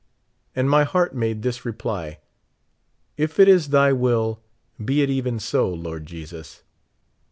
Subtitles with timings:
[0.55, 2.17] And my heart made this reply:
[3.17, 4.41] "If it is Thy will,
[4.83, 6.63] be it even so, Lord Jesus